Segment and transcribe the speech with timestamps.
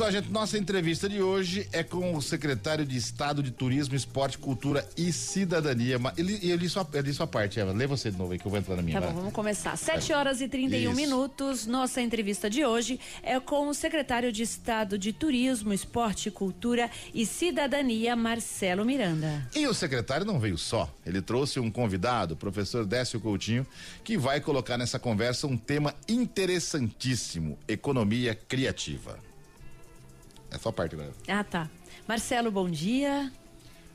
[0.00, 4.38] Só, gente, nossa entrevista de hoje é com o secretário de Estado de Turismo, Esporte,
[4.38, 6.00] Cultura e Cidadania.
[6.16, 7.70] Ele, sua, eu li sua parte, Eva.
[7.70, 8.98] Lê você de novo aí que eu vou entrar na minha.
[8.98, 9.76] Tá bom, vamos começar.
[9.76, 10.96] 7 horas e 31 Isso.
[10.96, 11.66] minutos.
[11.66, 17.26] Nossa entrevista de hoje é com o secretário de Estado de Turismo, Esporte, Cultura e
[17.26, 19.46] Cidadania, Marcelo Miranda.
[19.54, 20.90] E o secretário não veio só.
[21.04, 23.66] Ele trouxe um convidado, o professor Décio Coutinho,
[24.02, 29.18] que vai colocar nessa conversa um tema interessantíssimo: economia criativa.
[30.50, 31.12] É só parte agora.
[31.28, 31.68] Ah, tá.
[32.06, 33.30] Marcelo, bom dia.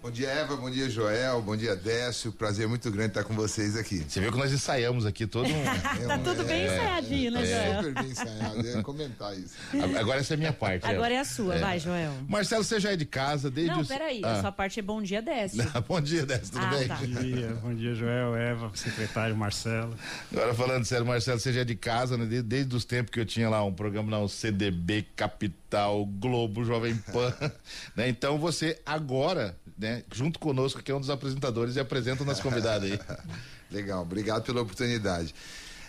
[0.05, 0.55] Bom dia, Eva.
[0.55, 1.41] Bom dia, Joel.
[1.41, 2.31] Bom dia, Décio.
[2.31, 4.05] Prazer muito grande estar com vocês aqui.
[4.07, 5.63] Você viu que nós ensaiamos aqui todo um.
[6.05, 7.45] tá tudo é, bem ensaiadinho, né, é.
[7.47, 7.83] Joel?
[7.83, 8.67] Super bem ensaiado.
[8.67, 9.55] Eu ia comentar isso.
[9.99, 10.85] Agora essa é a minha parte.
[10.85, 11.59] Agora é a sua, é.
[11.59, 12.13] vai, Joel.
[12.29, 13.87] Marcelo, você já é de casa desde Não, os...
[13.87, 14.21] peraí.
[14.23, 14.33] Ah.
[14.33, 15.63] A sua parte é bom dia, Décio.
[15.87, 16.51] bom dia, Décio.
[16.51, 16.87] Tudo ah, bem?
[16.87, 16.97] Tá.
[16.97, 19.95] Bom dia, bom dia, Joel, Eva, secretário Marcelo.
[20.31, 22.27] Agora falando sério, Marcelo, você já é de casa, né?
[22.27, 26.95] Desde, desde os tempos que eu tinha lá um programa na CDB Capital, Globo, Jovem
[26.95, 27.33] Pan.
[27.97, 28.07] né?
[28.07, 32.41] Então você agora, né, junto conosco, que é um dos apresentadores, e apresenta o nosso
[32.41, 32.99] convidado aí.
[33.71, 35.33] Legal, obrigado pela oportunidade.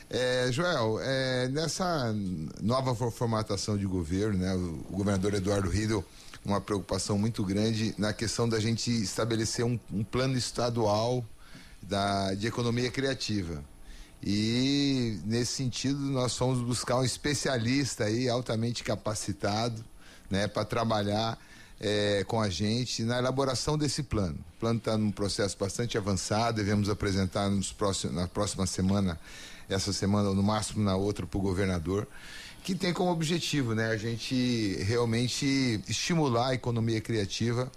[0.09, 2.15] É, Joel, é, nessa
[2.63, 6.05] nova formatação de governo, né, o, governador Eduardo Riedel,
[6.45, 11.25] uma preocupação muito grande na questão da gente estabelecer um, um plano estadual
[11.83, 13.65] da, de economia criativa.
[14.23, 19.85] E nesse sentido nós fomos buscar um especialista aí altamente capacitado,
[20.31, 21.37] né, para trabalhar
[21.81, 24.39] é, com a gente na elaboração desse plano.
[24.57, 29.19] O plano está num processo bastante avançado, devemos apresentar nos próximos, na próxima semana,
[29.69, 32.07] essa semana ou no máximo na outra para o governador,
[32.65, 37.71] que tem como objetivo né, a gente realmente estimular a economia criativa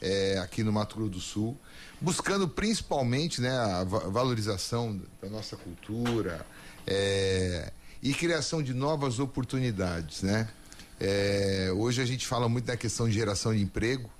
[0.00, 1.56] é, aqui no Mato Grosso do Sul,
[2.00, 6.44] buscando principalmente né, a valorização da nossa cultura
[6.86, 10.48] é, e criação de novas oportunidades, né?
[10.98, 14.10] É, hoje a gente fala muito da questão de geração de emprego.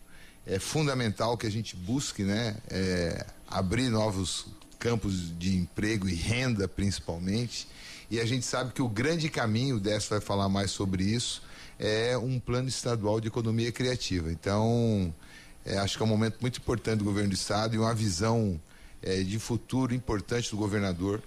[0.47, 4.47] É fundamental que a gente busque, né, é, abrir novos
[4.79, 7.67] campos de emprego e renda, principalmente.
[8.11, 11.43] E a gente sabe que o grande caminho, o Décio vai falar mais sobre isso,
[11.79, 14.31] é um plano estadual de economia criativa.
[14.31, 15.13] Então,
[15.65, 18.61] é, acho que é um momento muito importante do governo do estado e uma visão
[19.03, 21.23] é, de futuro importante do governador,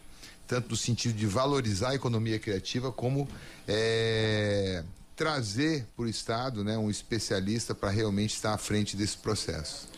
[0.48, 3.28] tanto no sentido de valorizar a economia criativa, como
[3.68, 4.84] é,
[5.20, 9.90] trazer para o Estado né, um especialista para realmente estar à frente desse processo.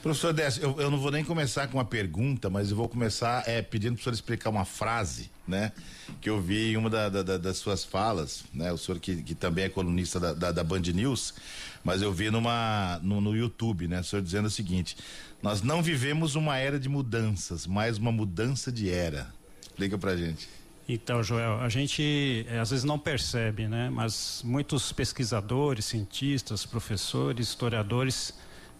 [0.00, 3.42] Professor Décio, eu, eu, não vou nem começar com uma pergunta, mas eu vou começar
[3.48, 5.72] é, pedindo para o senhor explicar uma frase, né?
[6.20, 8.70] Que eu vi em uma da, da, das suas falas, né?
[8.70, 11.34] O senhor que, que também é colunista da, da, da Band News,
[11.82, 13.98] mas eu vi numa, no, no YouTube, né?
[13.98, 14.96] O senhor dizendo o seguinte,
[15.42, 19.26] nós não vivemos uma era de mudanças, mas uma mudança de era.
[19.60, 20.48] Explica pra gente.
[20.88, 23.90] Então, Joel, a gente é, às vezes não percebe, né?
[23.90, 28.32] Mas muitos pesquisadores, cientistas, professores, historiadores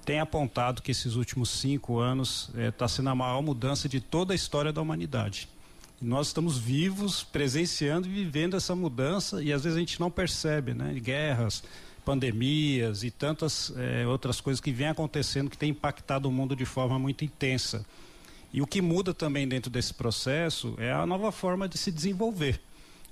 [0.07, 4.33] têm apontado que esses últimos cinco anos está é, sendo a maior mudança de toda
[4.33, 5.51] a história da humanidade.
[6.01, 10.11] E nós estamos vivos, presenciando e vivendo essa mudança e às vezes a gente não
[10.11, 10.95] percebe, né?
[10.95, 11.63] Guerras,
[12.07, 16.65] pandemias e tantas é, outras coisas que vêm acontecendo que têm impactado o mundo de
[16.65, 17.85] forma muito intensa.
[18.53, 22.61] E o que muda também dentro desse processo é a nova forma de se desenvolver.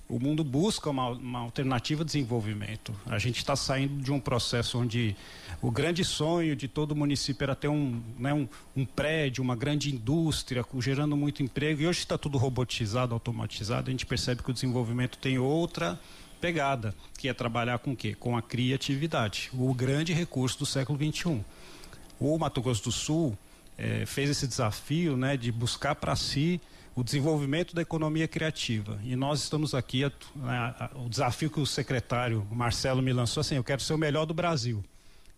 [0.08, 2.94] O mundo busca uma, uma alternativa de desenvolvimento.
[3.06, 5.16] A gente está saindo de um processo onde
[5.60, 9.92] o grande sonho de todo município era ter um, né, um, um prédio, uma grande
[9.92, 11.82] indústria, gerando muito emprego.
[11.82, 13.88] E hoje está tudo robotizado, automatizado.
[13.88, 15.98] A gente percebe que o desenvolvimento tem outra
[16.40, 18.14] pegada, que é trabalhar com o quê?
[18.14, 21.44] Com a criatividade, o grande recurso do século XXI.
[22.20, 23.36] O Mato Grosso do Sul
[23.76, 26.60] é, fez esse desafio né, de buscar para si
[26.94, 28.98] o desenvolvimento da economia criativa.
[29.04, 30.10] E nós estamos aqui, a,
[30.42, 33.98] a, a, o desafio que o secretário Marcelo me lançou, assim, eu quero ser o
[33.98, 34.82] melhor do Brasil.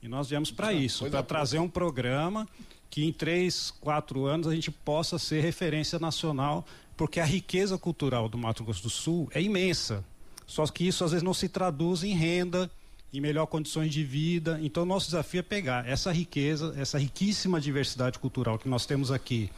[0.00, 2.46] E nós viemos para isso, para trazer um programa
[2.88, 6.64] que em três, quatro anos a gente possa ser referência nacional,
[6.96, 10.04] porque a riqueza cultural do Mato Grosso do Sul é imensa.
[10.46, 12.70] Só que isso às vezes não se traduz em renda,
[13.12, 14.58] em melhor condições de vida.
[14.62, 19.50] Então, nosso desafio é pegar essa riqueza, essa riquíssima diversidade cultural que nós temos aqui,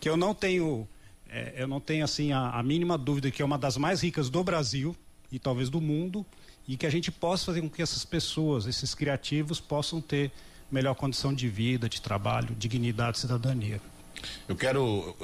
[0.00, 0.88] que eu não tenho,
[1.28, 4.30] é, eu não tenho assim a, a, mínima dúvida que é uma das mais ricas
[4.30, 4.96] do Brasil
[5.30, 6.24] e talvez do mundo,
[6.66, 10.30] e que a gente possa fazer com que essas pessoas, esses criativos, possam ter
[10.70, 13.80] melhor condição de vida, de trabalho, dignidade, cidadania.
[14.48, 15.16] Eu quero.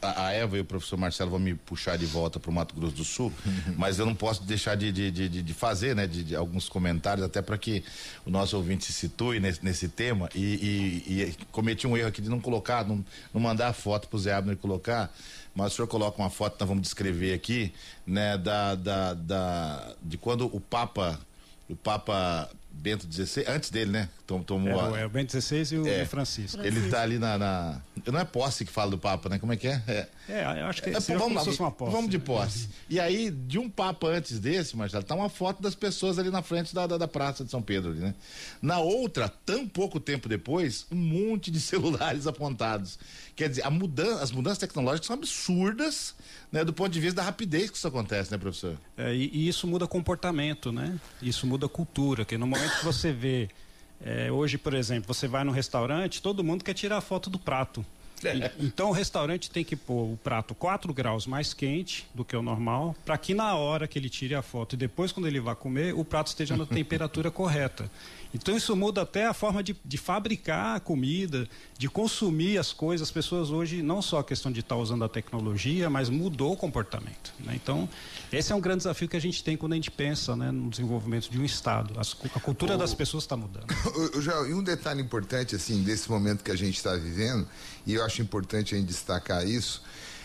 [0.00, 2.94] A, Eva e o professor Marcelo vão me puxar de volta para o Mato Grosso
[2.94, 3.32] do Sul,
[3.76, 7.24] mas eu não posso deixar de, de, de, de fazer, né, de, de, alguns comentários,
[7.24, 7.84] até para que
[8.24, 10.28] o nosso ouvinte se situe nesse, nesse tema.
[10.34, 14.08] E, e, e, cometi um erro aqui de não colocar, não, não mandar a foto
[14.08, 15.12] para o Zé Abner colocar.
[15.54, 17.72] Mas o senhor coloca uma foto, nós vamos descrever aqui,
[18.04, 21.20] né, da, da, da de quando o Papa
[21.68, 24.08] o Papa Bento XVI, antes dele, né?
[24.26, 25.00] Tomou é, a...
[25.00, 26.60] é o Bento XVI e o é, Francisco.
[26.62, 29.38] Ele está ali na, na, Não é posse que fala do Papa, né?
[29.38, 29.82] Como é que é?
[29.86, 31.92] É, é eu acho que é, vamos, lá, uma posse.
[31.92, 32.68] Vamos de posse.
[32.88, 36.42] E aí, de um Papa antes desse, Marcelo, tá uma foto das pessoas ali na
[36.42, 38.14] frente da, da, da Praça de São Pedro, ali, né?
[38.60, 42.98] Na outra, tão pouco tempo depois, um monte de celulares apontados.
[43.36, 46.14] Quer dizer, mudança, as mudanças tecnológicas são absurdas,
[46.54, 46.64] né?
[46.64, 48.78] Do ponto de vista da rapidez que isso acontece, né, professor?
[48.96, 50.96] É, e, e isso muda comportamento, né?
[51.20, 53.48] Isso muda cultura, que no momento que você vê
[54.00, 57.40] é, hoje, por exemplo, você vai num restaurante, todo mundo quer tirar a foto do
[57.40, 57.84] prato.
[58.24, 58.52] É.
[58.58, 62.40] Então o restaurante tem que pôr o prato 4 graus mais quente do que o
[62.40, 65.54] normal, para que na hora que ele tire a foto e depois quando ele vá
[65.56, 67.90] comer, o prato esteja na temperatura correta.
[68.34, 71.48] Então isso muda até a forma de, de fabricar a comida,
[71.78, 73.06] de consumir as coisas.
[73.06, 76.52] As pessoas hoje, não só a questão de estar tá usando a tecnologia, mas mudou
[76.52, 77.32] o comportamento.
[77.38, 77.52] Né?
[77.54, 77.88] Então,
[78.32, 80.68] esse é um grande desafio que a gente tem quando a gente pensa né, no
[80.68, 81.98] desenvolvimento de um Estado.
[81.98, 83.66] As, a cultura o, das pessoas está mudando.
[84.20, 87.46] Já, e um detalhe importante, assim, desse momento que a gente está vivendo,
[87.86, 89.82] e eu acho importante a gente destacar isso,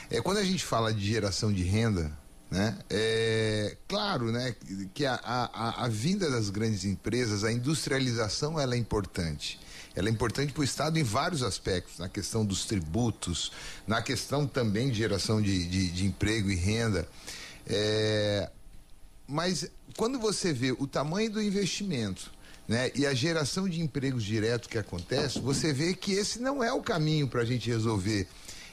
[0.10, 2.12] é quando a gente fala de geração de renda,
[2.50, 2.78] né?
[2.90, 4.56] É, claro né,
[4.94, 9.60] que a, a, a vinda das grandes empresas, a industrialização ela é importante.
[9.96, 13.52] Ela é importante para o Estado em vários aspectos, na questão dos tributos,
[13.86, 17.08] na questão também de geração de, de, de emprego e renda.
[17.68, 18.50] É,
[19.28, 22.32] mas quando você vê o tamanho do investimento
[22.68, 26.72] né, e a geração de empregos direto que acontece, você vê que esse não é
[26.72, 28.28] o caminho para a gente resolver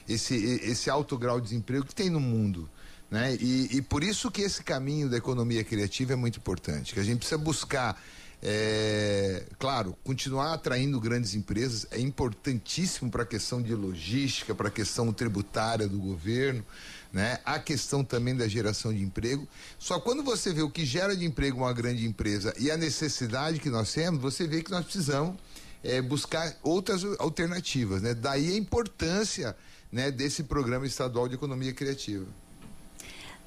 [0.07, 2.69] esse, esse alto grau de desemprego que tem no mundo.
[3.09, 3.35] Né?
[3.39, 7.03] E, e por isso que esse caminho da economia criativa é muito importante, que a
[7.03, 8.01] gente precisa buscar
[8.41, 14.71] é, claro, continuar atraindo grandes empresas é importantíssimo para a questão de logística, para a
[14.71, 16.63] questão tributária do governo,
[17.11, 17.39] né?
[17.43, 19.47] A questão também da geração de emprego.
[19.79, 23.59] Só quando você vê o que gera de emprego uma grande empresa e a necessidade
[23.59, 25.35] que nós temos, você vê que nós precisamos
[25.83, 28.13] é, buscar outras alternativas, né?
[28.13, 29.57] Daí a importância
[29.91, 32.27] né, desse programa estadual de economia criativa.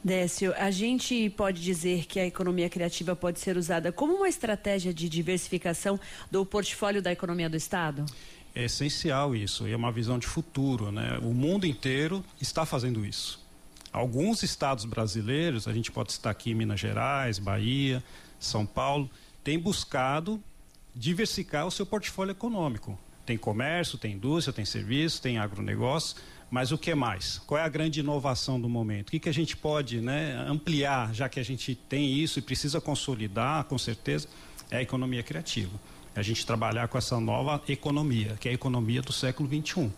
[0.03, 4.95] Décio, a gente pode dizer que a economia criativa pode ser usada como uma estratégia
[4.95, 6.01] de diversificação
[6.31, 8.07] do portfólio da economia do Estado?
[8.55, 11.19] É essencial isso, e é uma visão de futuro, né?
[11.23, 13.45] O mundo inteiro está fazendo isso.
[13.93, 18.03] Alguns estados brasileiros, a gente pode citar aqui Minas Gerais, Bahia,
[18.39, 19.11] São Paulo,
[19.45, 20.43] têm buscado
[20.95, 22.99] diversificar o seu portfólio econômico.
[23.27, 26.17] Tem comércio, tem indústria, tem serviço, tem agronegócio,
[26.51, 27.41] mas o que mais?
[27.47, 29.09] Qual é a grande inovação do momento?
[29.09, 32.43] O que, que a gente pode né, ampliar, já que a gente tem isso e
[32.43, 34.29] precisa consolidar, com certeza,
[34.71, 35.79] é a economia criativa.
[36.15, 39.91] A gente trabalhar com essa nova economia, que é a economia do século XXI.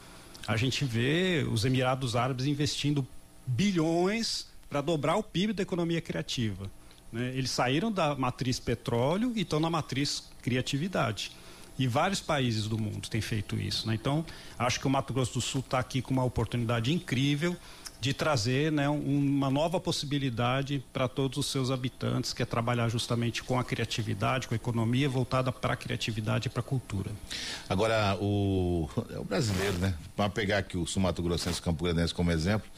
[0.46, 3.06] A gente vê os Emirados Árabes investindo
[3.46, 6.70] bilhões para dobrar o PIB da economia criativa.
[7.10, 7.32] Né?
[7.34, 11.32] Eles saíram da matriz petróleo e estão na matriz criatividade.
[11.78, 13.86] E vários países do mundo têm feito isso.
[13.86, 13.94] Né?
[13.94, 14.24] Então,
[14.58, 17.56] acho que o Mato Grosso do Sul está aqui com uma oportunidade incrível
[18.02, 23.44] de trazer né, uma nova possibilidade para todos os seus habitantes, que é trabalhar justamente
[23.44, 27.12] com a criatividade, com a economia voltada para a criatividade e para a cultura.
[27.68, 29.94] Agora, o, é o brasileiro, né?
[30.16, 32.68] Vamos pegar aqui o Sul Mato Grossense Campo Grandense como exemplo.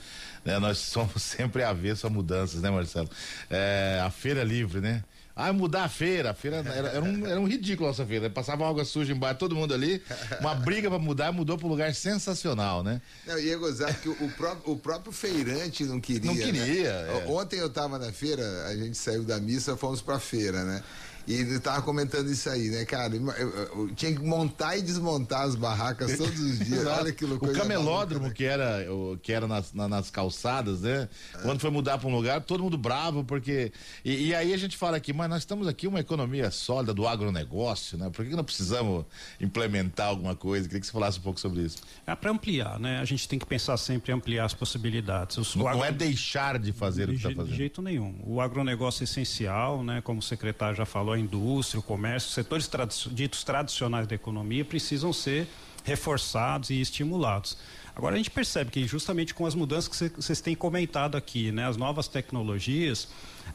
[0.45, 0.59] Né?
[0.59, 3.09] Nós somos sempre avessos a mudanças, né, Marcelo?
[3.49, 5.03] É, a feira livre, né?
[5.37, 6.31] Ah, mudar a feira.
[6.31, 8.31] A feira era, era, um, era um ridículo essa feira.
[8.31, 10.01] Passava água suja embaixo, todo mundo ali.
[10.41, 13.01] Uma briga para mudar, mudou para um lugar sensacional, né?
[13.27, 16.31] Não, ia gozar que o, o, próprio, o próprio feirante não queria.
[16.31, 17.03] Não queria.
[17.03, 17.25] Né?
[17.25, 17.29] É.
[17.29, 20.83] Ontem eu estava na feira, a gente saiu da missa, fomos para a feira, né?
[21.27, 23.17] E ele tava comentando isso aí, né, cara?
[23.17, 26.85] Eu, eu, eu, tinha que montar e desmontar as barracas todos os dias.
[26.87, 27.53] Olha que loucura.
[27.53, 28.85] O camelódromo que era,
[29.23, 31.09] que era nas, nas calçadas, né?
[31.35, 31.39] É.
[31.39, 33.73] Quando foi mudar para um lugar, todo mundo bravo, porque.
[34.05, 37.07] E, e, aí a gente fala aqui, mas nós estamos aqui uma economia sólida do
[37.07, 38.11] agronegócio, né?
[38.11, 39.07] Por que não precisamos
[39.41, 40.69] implementar alguma coisa?
[40.69, 41.79] Queria que você falasse um pouco sobre isso.
[42.07, 43.01] É para ampliar, né?
[43.01, 45.39] A gente tem que pensar sempre em ampliar as possibilidades.
[45.39, 45.79] Os, não, agro...
[45.79, 47.51] não, é deixar de fazer de, o que está fazendo.
[47.51, 48.15] De jeito nenhum.
[48.25, 50.03] O agronegócio é essencial, né?
[50.03, 52.69] Como o secretário já falou, a indústria, o comércio, setores
[53.13, 55.49] ditos tradicionais da economia precisam ser
[55.85, 57.57] reforçados e estimulados.
[57.95, 61.67] Agora a gente percebe que justamente com as mudanças que vocês têm comentado aqui, né,
[61.67, 63.09] as novas tecnologias,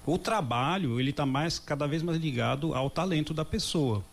[0.06, 4.04] o trabalho ele está mais cada vez mais ligado ao talento da pessoa.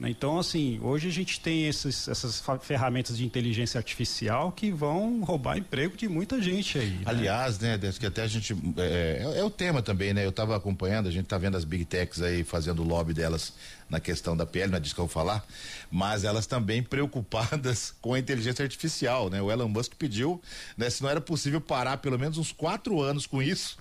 [0.00, 0.08] Né?
[0.08, 5.58] Então, assim, hoje a gente tem esses, essas ferramentas de inteligência artificial que vão roubar
[5.58, 6.90] emprego de muita gente aí.
[6.90, 7.02] Né?
[7.04, 8.56] Aliás, né, que até a gente.
[8.78, 10.24] É, é, é o tema também, né?
[10.24, 13.52] Eu estava acompanhando, a gente está vendo as big techs aí fazendo lobby delas
[13.90, 15.44] na questão da pele, não é disso que eu vou falar,
[15.90, 19.42] mas elas também preocupadas com a inteligência artificial, né?
[19.42, 20.40] O Elon Musk pediu,
[20.76, 23.76] né, se não era possível parar pelo menos uns quatro anos com isso,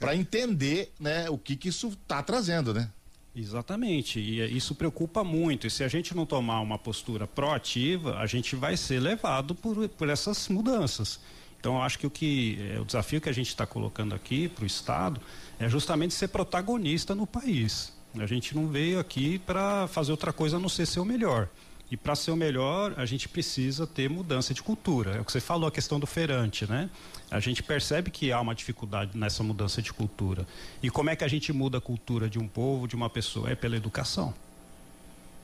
[0.00, 2.90] para entender, né, o que que isso está trazendo, né?
[3.34, 5.66] Exatamente, e isso preocupa muito.
[5.66, 9.88] E se a gente não tomar uma postura proativa, a gente vai ser levado por,
[9.88, 11.18] por essas mudanças.
[11.58, 14.48] Então, eu acho que o que é, o desafio que a gente está colocando aqui
[14.48, 15.20] para o Estado
[15.58, 17.92] é justamente ser protagonista no país.
[18.18, 21.48] A gente não veio aqui para fazer outra coisa a não ser ser o melhor.
[21.92, 25.16] E para ser o melhor, a gente precisa ter mudança de cultura.
[25.16, 26.88] É o que você falou, a questão do feirante, né?
[27.30, 30.46] A gente percebe que há uma dificuldade nessa mudança de cultura.
[30.82, 33.50] E como é que a gente muda a cultura de um povo, de uma pessoa?
[33.50, 34.32] É pela educação.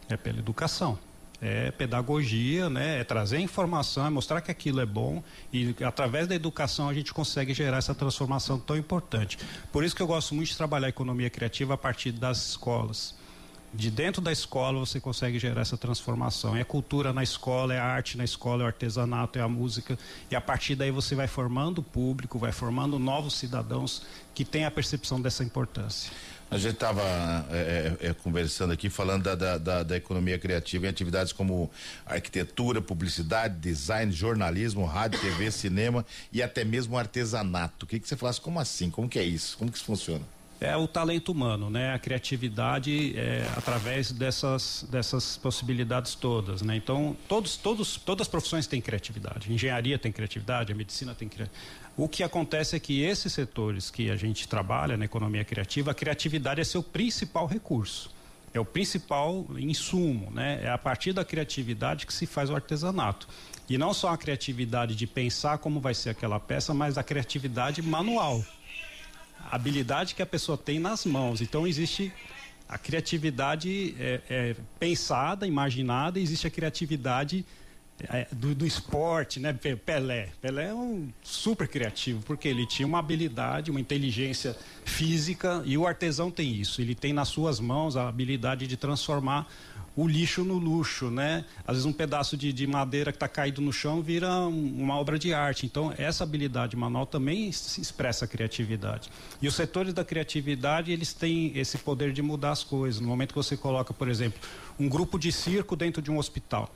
[0.08, 0.98] É pela educação.
[1.38, 2.98] É pedagogia, né?
[2.98, 7.12] É trazer informação, é mostrar que aquilo é bom e através da educação a gente
[7.12, 9.38] consegue gerar essa transformação tão importante.
[9.70, 13.18] Por isso que eu gosto muito de trabalhar a economia criativa a partir das escolas
[13.72, 16.56] de dentro da escola você consegue gerar essa transformação.
[16.56, 19.98] É cultura na escola, é arte na escola, é artesanato, é a música.
[20.30, 24.02] E a partir daí você vai formando o público, vai formando novos cidadãos
[24.34, 26.12] que têm a percepção dessa importância.
[26.50, 27.02] A gente estava
[27.50, 31.70] é, é, é, conversando aqui, falando da, da, da, da, economia criativa em atividades como
[32.06, 37.84] arquitetura, publicidade, design, jornalismo, rádio, TV, cinema e até mesmo artesanato.
[37.84, 38.40] O que, que você falasse?
[38.40, 38.90] Como assim?
[38.90, 39.58] Como que é isso?
[39.58, 40.24] Como que isso funciona?
[40.60, 41.94] É o talento humano, né?
[41.94, 46.76] A criatividade é, através dessas dessas possibilidades todas, né?
[46.76, 49.52] Então todos todos todas as profissões têm criatividade.
[49.52, 51.64] Engenharia tem criatividade, a medicina tem criatividade.
[51.96, 55.94] O que acontece é que esses setores que a gente trabalha na economia criativa, a
[55.94, 58.10] criatividade é seu principal recurso.
[58.52, 60.60] É o principal insumo, né?
[60.62, 63.28] É a partir da criatividade que se faz o artesanato.
[63.68, 67.82] E não só a criatividade de pensar como vai ser aquela peça, mas a criatividade
[67.82, 68.42] manual
[69.50, 71.40] habilidade que a pessoa tem nas mãos.
[71.40, 72.12] Então existe
[72.68, 77.44] a criatividade é, é, pensada, imaginada, existe a criatividade
[78.32, 79.52] do, do, esporte, né?
[79.52, 80.28] Pelé.
[80.40, 85.86] Pelé é um super criativo, porque ele tinha uma habilidade, uma inteligência física, e o
[85.86, 86.80] artesão tem isso.
[86.80, 89.48] Ele tem nas suas mãos a habilidade de transformar
[89.98, 91.44] o lixo no luxo, né?
[91.66, 94.96] Às vezes um pedaço de, de madeira que está caído no chão vira um, uma
[94.96, 95.66] obra de arte.
[95.66, 99.10] Então, essa habilidade manual também se expressa a criatividade.
[99.42, 103.00] E os setores da criatividade, eles têm esse poder de mudar as coisas.
[103.00, 104.38] No momento que você coloca, por exemplo,
[104.78, 106.72] um grupo de circo dentro de um hospital,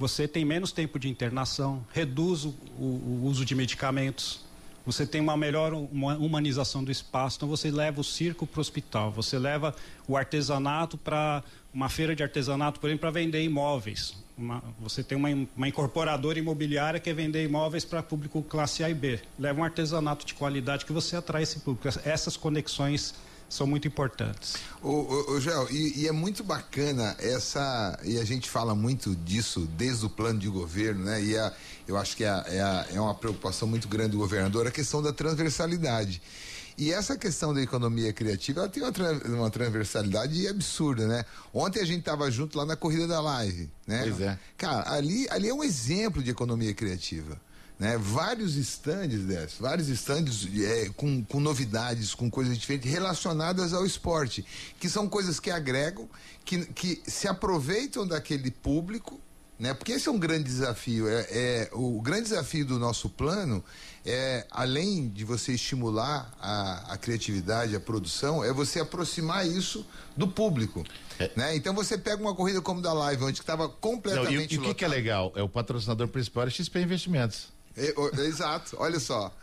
[0.00, 4.40] você tem menos tempo de internação, reduz o, o, o uso de medicamentos,
[4.84, 7.36] você tem uma melhor humanização do espaço.
[7.36, 9.76] Então você leva o circo para o hospital, você leva
[10.08, 14.16] o artesanato para uma feira de artesanato, por exemplo, para vender imóveis.
[14.38, 18.88] Uma, você tem uma, uma, incorporadora imobiliária que quer vender imóveis para público classe A
[18.88, 19.20] e B.
[19.38, 21.86] Leva um artesanato de qualidade que você atrai esse público.
[22.06, 23.14] Essas conexões
[23.50, 24.54] são muito importantes.
[24.80, 29.14] O, o, o Gel, e, e, é muito bacana essa, e a gente fala muito
[29.16, 31.22] disso desde o plano de governo, né?
[31.22, 31.52] E a,
[31.86, 35.12] eu acho que é, é, é uma preocupação muito grande do governador a questão da
[35.12, 36.22] transversalidade.
[36.78, 38.92] E essa questão da economia criativa, ela tem uma,
[39.36, 41.24] uma transversalidade absurda, né?
[41.52, 44.02] Ontem a gente estava junto lá na corrida da live, né?
[44.04, 44.38] Pois é.
[44.56, 47.38] Cara, ali, ali é um exemplo de economia criativa
[47.80, 47.96] né?
[47.96, 54.44] Vários estandes desses, vários estandes é, com, com novidades, com coisas diferentes relacionadas ao esporte,
[54.78, 56.06] que são coisas que agregam,
[56.44, 59.18] que, que se aproveitam daquele público,
[59.58, 59.72] né?
[59.72, 61.08] Porque esse é um grande desafio.
[61.08, 63.64] É, é, o grande desafio do nosso plano
[64.04, 70.28] é, além de você estimular a, a criatividade, a produção, é você aproximar isso do
[70.28, 70.84] público.
[71.18, 71.30] É.
[71.34, 71.56] Né?
[71.56, 74.34] Então você pega uma corrida como da Live, onde estava completamente.
[74.34, 75.32] Não, e, e o que, que, é legal?
[75.34, 77.59] É o patrocinador principal é XP Investimentos.
[77.76, 79.34] É, exato, olha só.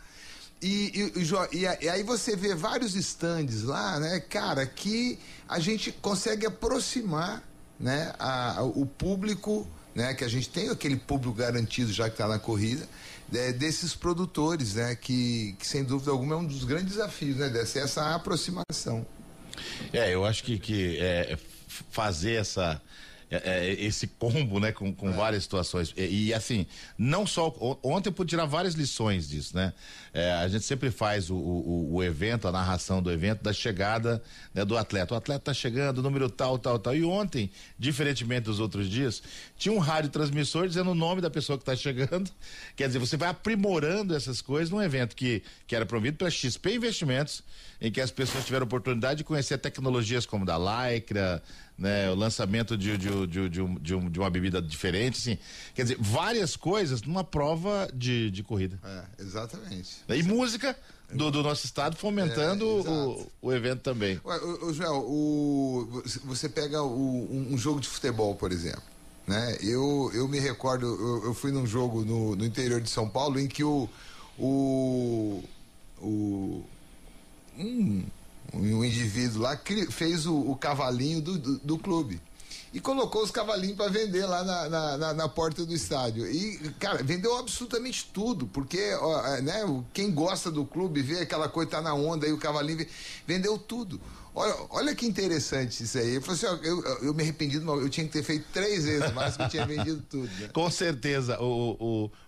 [0.60, 5.18] E, e, e, e, aí você vê vários estandes lá, né, cara, que
[5.48, 7.42] a gente consegue aproximar
[7.78, 12.14] né, a, a, o público, né, que a gente tem aquele público garantido já que
[12.14, 12.88] está na corrida,
[13.32, 17.48] é, desses produtores, né, que, que sem dúvida alguma é um dos grandes desafios, né,
[17.48, 19.06] dessa essa aproximação.
[19.92, 21.38] É, eu acho que, que é,
[21.90, 22.80] fazer essa
[23.30, 25.12] é, é, esse combo, né, com, com é.
[25.12, 25.92] várias situações.
[25.96, 26.66] E, e, assim,
[26.96, 27.54] não só.
[27.82, 29.74] Ontem eu pude tirar várias lições disso, né?
[30.14, 34.22] É, a gente sempre faz o, o, o, evento, a narração do evento, da chegada
[34.54, 35.12] né, do atleta.
[35.12, 36.96] O atleta tá chegando, número tal, tal, tal.
[36.96, 39.22] E ontem, diferentemente dos outros dias,
[39.58, 42.30] tinha um rádio transmissor dizendo o nome da pessoa que está chegando.
[42.74, 46.76] Quer dizer, você vai aprimorando essas coisas num evento que, que era promovido pela XP
[46.76, 47.42] Investimentos,
[47.80, 51.42] em que as pessoas tiveram oportunidade de conhecer tecnologias como da Lycra,
[51.78, 52.10] né?
[52.10, 55.38] O lançamento de, de, de, de, um, de, um, de uma bebida diferente, assim.
[55.74, 58.78] Quer dizer, várias coisas numa prova de, de corrida.
[58.84, 59.98] É, exatamente.
[60.08, 60.76] E música
[61.12, 64.20] do, do nosso estado fomentando É, o, o evento também.
[64.24, 68.82] Ué, o, o Joel, o, você pega o, um, um jogo de futebol, por exemplo.
[69.26, 69.58] Né?
[69.62, 73.38] Eu, eu me recordo, eu, eu fui num jogo no, no interior de São Paulo
[73.38, 73.88] em que o,
[74.38, 75.44] o,
[76.00, 76.64] o
[77.58, 78.04] um,
[78.54, 79.58] um indivíduo lá
[79.90, 82.20] fez o, o cavalinho do, do, do clube.
[82.72, 86.30] E colocou os cavalinhos para vender lá na, na, na- na porta do estádio.
[86.30, 89.62] E, cara, vendeu absolutamente tudo, porque ó, é, né,
[89.94, 92.88] quem gosta do clube vê aquela coisa tá na onda e o cavalinho ve-
[93.26, 93.98] vendeu tudo.
[94.38, 96.10] Olha, olha que interessante isso aí.
[96.10, 98.84] Ele falou assim: ó, eu, eu- eu me arrependi, eu tinha que ter feito três
[98.84, 100.30] vezes mais, que eu tinha vendido tudo.
[100.40, 100.48] Né?
[100.54, 101.76] Com certeza, o,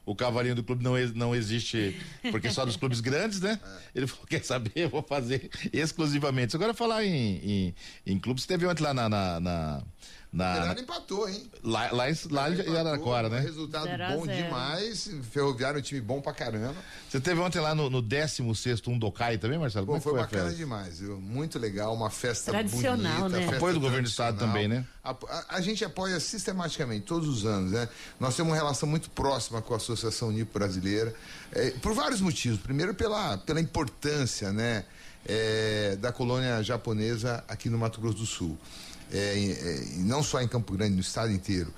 [0.07, 1.97] o, o cavalinho do clube não, não existe,
[2.31, 3.61] porque só dos clubes grandes, né?
[3.95, 4.73] Ele falou: quer saber?
[4.75, 6.57] Eu vou fazer exclusivamente.
[6.57, 7.75] Agora, falar em, em,
[8.07, 9.09] em clubes, teve ontem lá na.
[9.09, 9.83] na, na,
[10.33, 11.51] na- Fernando empatou, hein?
[11.65, 13.41] lá, lá, lá em Araraquara, né?
[13.41, 14.45] Resultado Zero bom zero.
[14.45, 15.11] demais.
[15.33, 16.77] Ferroviário é um time bom pra caramba.
[17.09, 19.87] Você teve ontem lá no, no 16 Undokai também, Marcelo?
[19.87, 20.57] Pô, é foi a bacana festa?
[20.57, 21.21] demais, viu?
[21.21, 23.29] Muito legal, uma festa Tradicional, bonita.
[23.29, 23.39] né?
[23.41, 24.85] festa Apoio do governo do estado também, né?
[25.03, 27.89] A, a- a gente apoia sistematicamente, todos os anos, né?
[28.21, 31.13] Nós temos uma relação muito próxima com a Associação Nipo Brasileira,
[31.53, 32.61] eh, por vários motivos.
[32.61, 34.85] Primeiro, pela, pela importância, né?
[35.27, 38.59] eh, da colônia japonesa aqui no Mato Grosso do Sul.
[39.12, 41.73] Eh, e não só em Campo Grande, no estado inteiro.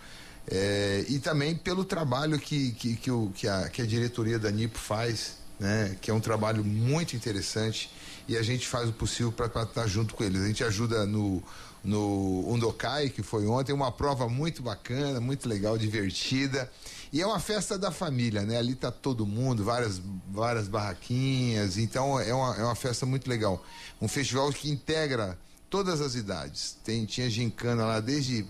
[0.48, 4.50] Eh, e também pelo trabalho que, que, que, o- que a, que a diretoria da
[4.50, 5.96] Nipo faz, né?
[6.00, 7.90] Que é um trabalho muito interessante
[8.28, 10.42] e a gente faz o possível para estar junto com eles.
[10.42, 11.42] A gente ajuda no,
[11.84, 16.70] no Undokai, que foi ontem, uma prova muito bacana, muito legal, divertida.
[17.12, 18.58] E é uma festa da família, né?
[18.58, 23.64] Ali tá todo mundo, várias, várias barraquinhas, então é uma, é uma festa muito legal.
[24.00, 25.38] Um festival que integra
[25.72, 26.76] todas as idades.
[26.84, 28.44] Tem, tinha gincana lá desde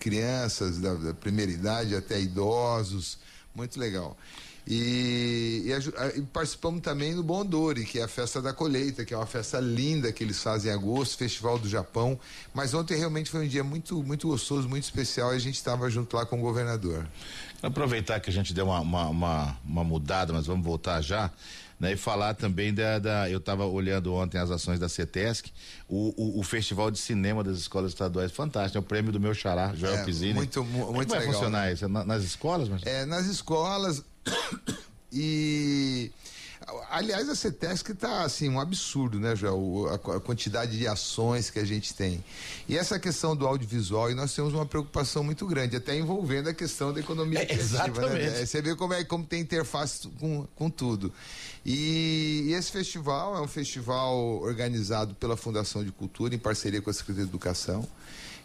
[0.00, 3.18] crianças da, da primeira idade até idosos,
[3.54, 4.16] muito legal.
[4.68, 9.14] E, e a- e participamos também do Bondori, que é a festa da colheita, que
[9.14, 12.18] é uma festa linda que eles fazem em agosto, Festival do Japão.
[12.52, 15.88] Mas ontem realmente foi um dia muito, muito gostoso, muito especial e a gente estava
[15.88, 17.06] junto lá com o governador.
[17.62, 21.30] Aproveitar que a gente deu uma, uma, uma, uma mudada, mas vamos voltar já.
[21.78, 25.52] Né, e falar também da, da eu estava olhando ontem as ações da CETESC,
[25.86, 29.34] o, o, o Festival de Cinema das Escolas Estaduais, fantástico, é o prêmio do meu
[29.34, 30.32] xará, Joel É, Pizzini.
[30.32, 31.84] muito, mu- Como é muito vai legal, funcionar isso?
[31.84, 34.02] É na- nas escolas, mas É, nas escolas
[35.12, 36.10] e
[36.90, 41.58] aliás a CETESC está assim um absurdo né Joel a, a quantidade de ações que
[41.58, 42.22] a gente tem
[42.68, 46.54] e essa questão do audiovisual e nós temos uma preocupação muito grande até envolvendo a
[46.54, 48.30] questão da economia É, criativa exatamente.
[48.30, 48.44] né?
[48.46, 51.12] Você vê como é como tem interface com, com tudo
[51.64, 56.90] e, e esse festival é um festival organizado pela Fundação de Cultura em parceria com
[56.90, 57.86] a Secretaria de Educação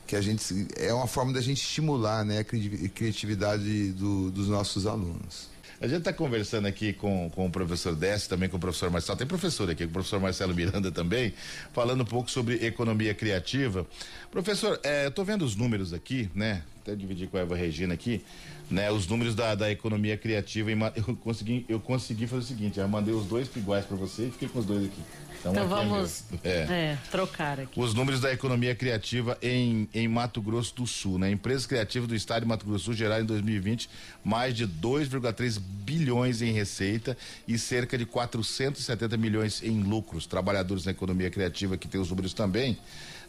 [0.07, 4.47] que a gente é uma forma da gente estimular né, a cri- criatividade do- dos
[4.49, 5.49] nossos alunos.
[5.81, 9.17] A gente está conversando aqui com, com o professor Décio, também com o professor Marcelo,
[9.17, 11.33] tem professor aqui, com o professor Marcelo Miranda também,
[11.73, 13.87] falando um pouco sobre economia criativa.
[14.29, 16.61] Professor, eh, eu estou vendo os números aqui, né?
[16.83, 18.23] Até dividir com a Eva Regina aqui,
[18.69, 18.91] né?
[18.91, 20.69] Os números da, da economia criativa.
[20.71, 24.31] Eu consegui, eu consegui fazer o seguinte, eu mandei os dois iguais para você e
[24.31, 25.01] fiquei com os dois aqui.
[25.41, 26.23] Então aqui é vamos.
[26.43, 26.49] É.
[26.49, 27.79] é, trocar aqui.
[27.79, 31.31] Os números da economia criativa em, em Mato Grosso do Sul, né?
[31.31, 33.89] Empresas criativas do estado de Mato Grosso do Sul geraram em 2020
[34.23, 40.25] mais de 2,3 bilhões em receita e cerca de 470 milhões em lucros.
[40.25, 42.77] Trabalhadores na economia criativa que tem os números também,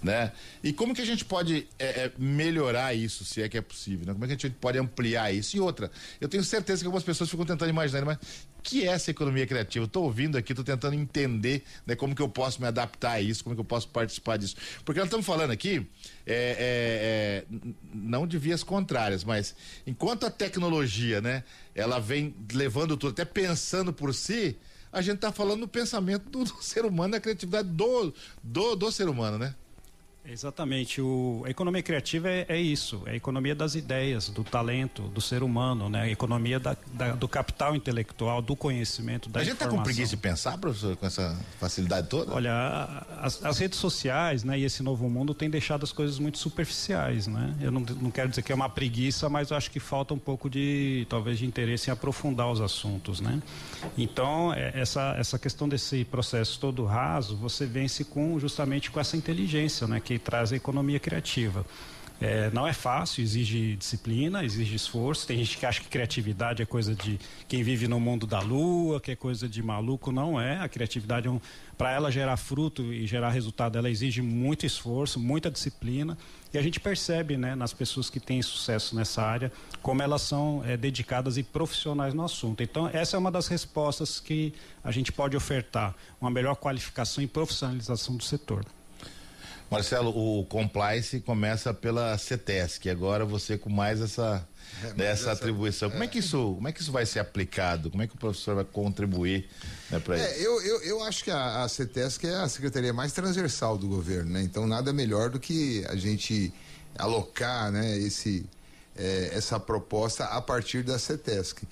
[0.03, 0.33] né?
[0.63, 4.07] E como que a gente pode é, é, melhorar isso, se é que é possível,
[4.07, 4.13] né?
[4.13, 5.57] Como é que a gente pode ampliar isso?
[5.57, 8.19] E outra, eu tenho certeza que algumas pessoas ficam tentando imaginar, mas
[8.63, 9.85] que é essa economia criativa?
[9.85, 13.45] Estou ouvindo aqui, estou tentando entender né, como que eu posso me adaptar a isso,
[13.45, 14.57] como que eu posso participar disso.
[14.85, 15.87] Porque nós estamos falando aqui,
[16.27, 17.61] é, é, é,
[17.93, 19.55] não de vias contrárias, mas
[19.87, 24.57] enquanto a tecnologia, né, ela vem levando tudo, até pensando por si,
[24.93, 28.13] a gente está falando no pensamento do, do ser humano, da criatividade do,
[28.43, 29.55] do, do ser humano, né?
[30.25, 31.01] Exatamente.
[31.01, 35.21] O, a economia criativa é, é isso, é a economia das ideias, do talento, do
[35.21, 36.03] ser humano, né?
[36.03, 40.11] A economia da, da- do capital intelectual, do conhecimento, da a gente está com preguiça
[40.11, 42.33] de pensar, professor, com essa facilidade toda?
[42.35, 46.39] Olha, as, as redes sociais, né, e esse novo mundo tem deixado as coisas muito
[46.39, 47.55] superficiais, né?
[47.61, 50.49] Eu não, não quero dizer que é uma preguiça, mas acho que falta um pouco
[50.49, 53.43] de, talvez, de interesse em aprofundar os assuntos, né?
[53.99, 59.17] Então, é, essa essa questão desse processo todo raso, você vence com justamente com essa
[59.17, 61.65] inteligência, né, que traz a economia criativa.
[62.25, 65.27] É, não é fácil, exige disciplina, exige esforço.
[65.27, 69.01] Tem gente que acha que criatividade é coisa de quem vive no mundo da lua,
[69.01, 70.13] que é coisa de maluco.
[70.13, 70.61] Não é.
[70.61, 71.41] A criatividade, é um,
[71.77, 76.17] para ela gerar fruto e gerar resultado, ela exige muito esforço, muita disciplina.
[76.55, 79.51] E a gente percebe né, nas pessoas que têm sucesso nessa área
[79.83, 82.63] como elas são é, dedicadas e profissionais no assunto.
[82.63, 87.27] Então, essa é uma das respostas que a gente pode ofertar: uma melhor qualificação e
[87.27, 88.65] profissionalização do setor.
[89.73, 94.47] Marcelo, o compliance começa pela CETESC, agora você com mais essa
[94.85, 95.91] é, dessa atribuição.
[95.91, 97.91] Como é que isso, como é que isso vai ser aplicado?
[97.91, 99.49] Como é que o professor vai contribuir
[99.91, 100.43] né, para é, isso?
[100.43, 104.33] Eu, eu, eu acho que a, a CETESC é a secretaria mais transversal do governo,
[104.33, 104.43] né?
[104.43, 106.53] Então nada melhor do que a gente
[106.99, 108.45] alocar, né, esse
[108.95, 111.63] é, essa proposta a partir da CETESC.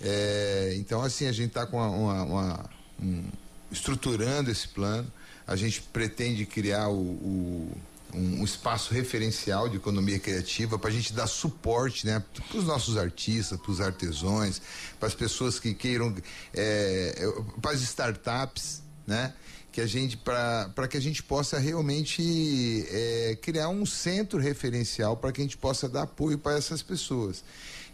[0.00, 2.70] É, então assim a gente está com uma, uma, uma
[3.02, 3.24] um,
[3.70, 5.12] estruturando esse plano
[5.50, 7.72] a gente pretende criar o, o
[8.14, 12.64] um, um, espaço referencial de economia criativa para a gente dar suporte né, para os
[12.64, 14.62] nossos artistas, para os artesãos,
[15.00, 16.14] para as pessoas que queiram,
[16.54, 19.34] é, é para as startups, né?
[19.72, 25.32] Que a gente, para que a gente possa realmente é, criar um centro referencial para
[25.32, 27.44] que a gente possa dar apoio para essas pessoas.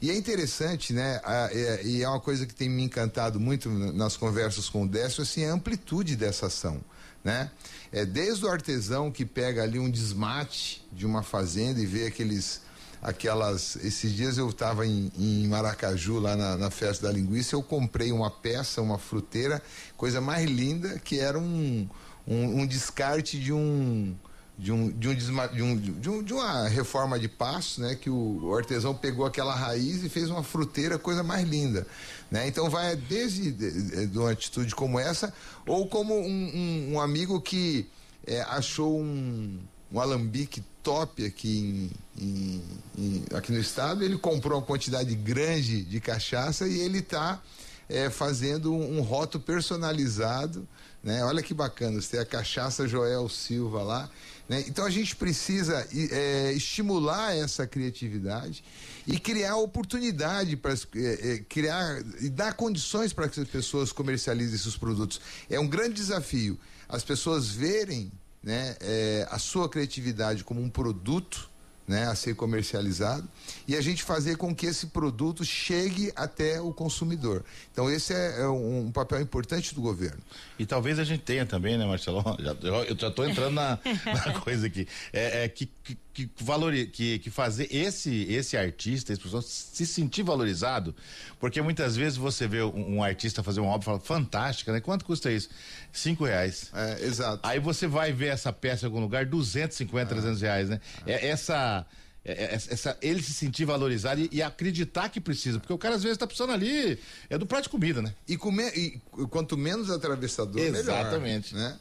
[0.00, 1.20] E é interessante, né?
[1.22, 4.88] A, é, e é uma coisa que tem me encantado muito nas conversas com o
[4.88, 6.82] Décio, assim, a amplitude dessa ação
[7.26, 7.50] né?
[7.90, 12.64] É desde o artesão que pega ali um desmate de uma fazenda e vê aqueles
[13.02, 17.62] aquelas esses dias eu estava em, em, Maracaju lá na, na, festa da linguiça eu
[17.62, 19.62] comprei uma peça uma fruteira
[19.96, 21.86] coisa mais linda que era um,
[22.26, 24.16] um, um descarte de um
[24.58, 27.94] de, um, de, um, de, um, de, um, de uma reforma de passo, né?
[27.94, 31.86] Que o, artesão pegou aquela raiz e fez uma fruteira, coisa mais linda,
[32.30, 32.48] né?
[32.48, 35.32] Então vai desde de, de uma atitude como essa,
[35.66, 37.86] ou como um, um amigo que
[38.26, 39.58] é, achou um,
[39.92, 42.62] um alambique top aqui, em, em,
[42.96, 47.42] em, aqui no estado, ele comprou uma quantidade grande de cachaça e ele está
[47.88, 50.66] é, fazendo um, um rótulo personalizado,
[51.02, 51.24] né?
[51.24, 54.10] Olha que bacana, você tem a cachaça Joel Silva lá,
[54.48, 54.64] né?
[54.68, 58.62] Então a gente precisa é, estimular essa criatividade
[59.06, 64.58] e criar oportunidade para é, é, criar e dar condições para que as pessoas comercializem
[64.58, 65.20] seus produtos.
[65.50, 71.50] É um grande desafio as pessoas verem né, é, a sua criatividade como um produto
[71.86, 73.28] né, a ser comercializado
[73.66, 77.44] e a gente fazer com que esse produto chegue até o consumidor.
[77.72, 80.18] Então esse é, é um, um, papel importante do governo.
[80.58, 82.22] E talvez a gente tenha também, né, Marcelo?
[82.40, 84.86] Já, eu já estou entrando na, na, coisa aqui.
[85.12, 89.86] É, é que, que, que, valori, que, que fazer esse esse artista, esse professor se
[89.86, 90.94] sentir valorizado,
[91.38, 94.80] porque muitas vezes você vê um, um artista fazer uma obra e fala, fantástica, né?
[94.80, 95.48] Quanto custa isso?
[95.92, 96.70] Cinco reais.
[96.74, 97.40] É, exato.
[97.42, 100.06] Aí você vai ver essa peça em algum lugar, 250, ah.
[100.06, 100.80] 300 reais, né?
[100.98, 101.10] Ah.
[101.10, 101.86] É, essa
[102.24, 105.94] é, é, essa, ele se sentir valorizado e, e, acreditar que precisa, porque o cara
[105.94, 106.98] às vezes está precisando ali,
[107.30, 108.12] é do prato de comida, né?
[108.26, 111.54] E, comer, e quanto menos atravessador, Exatamente.
[111.54, 111.70] melhor.
[111.70, 111.78] Né?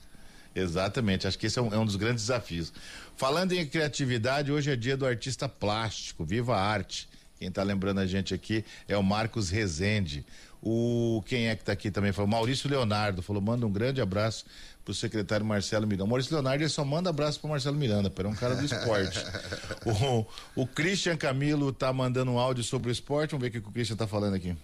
[0.55, 2.71] Exatamente, acho que esse é um, é um, dos grandes desafios.
[3.17, 7.09] Falando em criatividade, hoje é dia do artista plástico, viva a arte.
[7.37, 10.25] Quem está lembrando a gente aqui é o Marcos Rezende.
[10.63, 13.99] O quem é que está aqui também foi o Maurício Leonardo, falou: manda um grande
[13.99, 14.45] abraço
[14.85, 16.07] pro secretário Marcelo Miranda.
[16.07, 19.19] Maurício Leonardo ele só manda abraço pro Marcelo Miranda, para é um cara do esporte.
[19.85, 23.31] o, o Christian Camilo tá mandando um áudio sobre o esporte.
[23.31, 24.55] Vamos ver o que o Christian tá falando aqui.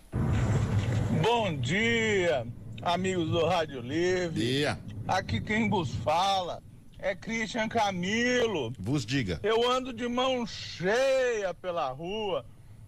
[1.21, 2.47] Bom dia,
[2.81, 4.39] amigos do Rádio Livre.
[4.39, 4.79] Dia.
[5.07, 6.61] Aqui quem vos fala
[6.97, 8.73] é Christian Camilo.
[8.79, 9.39] Vos diga.
[9.43, 12.45] Eu ando de mão cheia pela rua.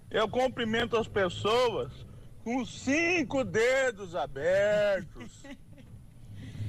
[0.10, 1.92] Eu cumprimento as pessoas
[2.44, 5.32] com cinco dedos abertos.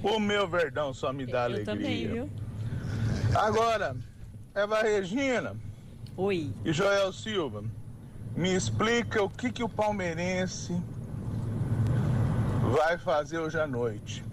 [0.03, 1.65] O meu verdão só me dá Eu alegria.
[1.65, 2.31] Também, viu?
[3.35, 3.97] Agora,
[4.55, 5.57] Eva Regina.
[6.15, 6.53] Oi.
[6.63, 7.65] E Joel Silva,
[8.37, 10.79] me explica o que, que o palmeirense
[12.75, 14.25] vai fazer hoje à noite.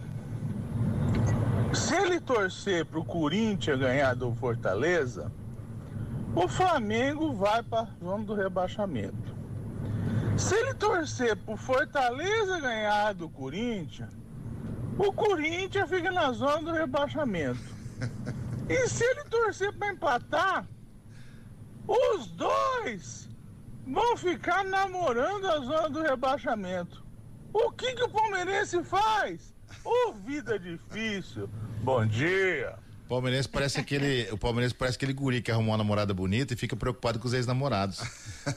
[1.73, 5.31] Se ele torcer para o Corinthians ganhar do Fortaleza,
[6.35, 9.35] o Flamengo vai para a zona do rebaixamento.
[10.35, 14.09] Se ele torcer para o Fortaleza ganhar do Corinthians,
[14.97, 17.61] o Corinthians fica na zona do rebaixamento.
[18.67, 20.67] E se ele torcer para empatar,
[21.87, 23.29] os dois
[23.85, 27.00] vão ficar namorando a zona do rebaixamento.
[27.53, 29.53] O que, que o palmeirense faz?
[29.83, 31.49] Ô, oh, vida difícil.
[31.83, 32.75] Bom dia.
[33.11, 36.77] Palmeirense parece aquele, o palmeirense parece aquele guri que arrumou uma namorada bonita e fica
[36.77, 37.99] preocupado com os ex-namorados,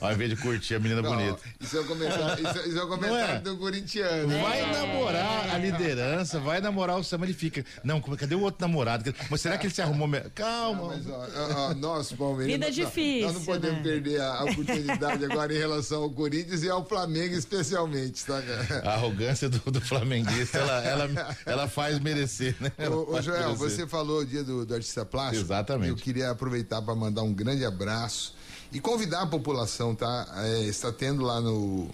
[0.01, 1.38] ao invés de curtir a menina não, bonita.
[1.61, 3.38] Isso é um comentário, isso, é, isso é um comentário é?
[3.40, 4.29] do corintiano.
[4.29, 4.73] Vai é.
[4.73, 9.14] namorar a liderança, vai namorar o Sama, ele fica, não, cadê o outro namorado?
[9.31, 10.05] Mas será que ele se arrumou?
[10.35, 10.81] Calma.
[10.81, 13.27] Não, mas, ó, ó, nós, Palmeiras, Vida difícil.
[13.27, 13.83] Nós não podemos né?
[13.83, 18.42] perder a oportunidade agora em relação ao Corinthians e ao Flamengo especialmente, tá,
[18.85, 22.70] A arrogância do, do flamenguista, ela, ela, ela faz merecer, né?
[22.88, 23.70] Ô, ô Joel, merecer.
[23.70, 25.44] você falou o dia do, do artista plástico.
[25.44, 25.90] Exatamente.
[25.90, 28.35] Eu queria aproveitar para mandar um grande abraço
[28.72, 30.27] e convidar a população, tá?
[30.38, 31.88] É, está tendo lá no,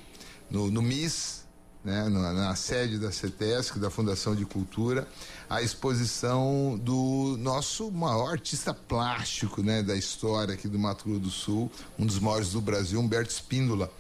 [0.51, 1.45] no, no MIS,
[1.85, 2.09] né?
[2.09, 5.07] Na, na sede da CETESC, da Fundação de Cultura,
[5.49, 9.83] a exposição do nosso maior artista plástico, né?
[9.83, 13.91] Da história aqui do Mato Grosso do Sul, um dos maiores do Brasil, Humberto Espíndola,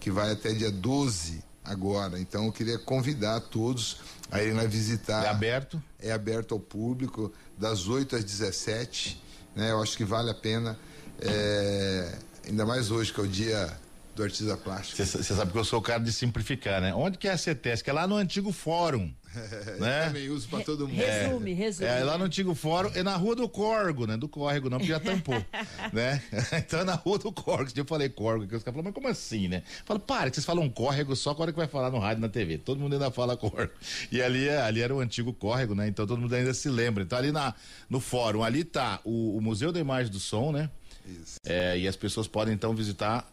[0.00, 2.18] que vai até dia 12 agora.
[2.18, 3.98] Então eu queria convidar todos
[4.30, 5.24] a irem lá visitar.
[5.24, 5.82] É aberto?
[6.00, 9.22] É aberto ao público, das 8 às 17.
[9.54, 9.70] Né?
[9.70, 10.78] Eu acho que vale a pena.
[11.20, 12.14] É,
[12.46, 13.76] ainda mais hoje, que é o dia
[14.14, 15.04] do artista plástico.
[15.04, 16.92] Você sabe que eu sou o cara de simplificar, né?
[16.94, 17.88] Onde que é a CETESC?
[17.88, 19.12] É lá no antigo fórum.
[19.78, 20.06] né?
[20.06, 20.96] também uso para todo mundo.
[20.96, 21.88] Resume, é, resume.
[21.88, 24.16] É lá no antigo fórum, é na rua do Corgo, né?
[24.16, 25.34] Do Córrego, não, porque já tampou.
[25.92, 26.22] né?
[26.58, 27.70] Então é na rua do Corgo.
[27.74, 29.62] Eu falei Corgo, que os caras falaram, mas como assim, né?
[29.84, 32.58] Falo, para, que vocês falam Córrego só quando que vai falar no rádio na TV.
[32.58, 33.72] Todo mundo ainda fala Corgo.
[34.10, 35.88] E ali, é, ali era o antigo Córrego, né?
[35.88, 37.04] Então todo mundo ainda se lembra.
[37.04, 37.54] Então ali na,
[37.88, 40.70] no fórum, ali tá o, o Museu da Imagem do Som, né?
[41.08, 41.36] Isso.
[41.44, 43.28] É, e as pessoas podem então visitar